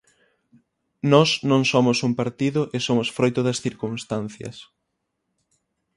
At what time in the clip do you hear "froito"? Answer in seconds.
3.15-3.39